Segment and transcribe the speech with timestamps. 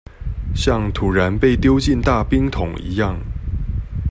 [0.55, 3.17] 像突然被丟進大冰桶一樣